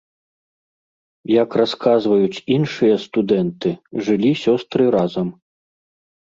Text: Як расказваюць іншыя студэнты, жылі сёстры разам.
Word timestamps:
Як 1.31 1.49
расказваюць 1.61 2.41
іншыя 2.55 2.95
студэнты, 3.05 3.69
жылі 4.09 4.31
сёстры 4.43 4.83
разам. 4.99 5.27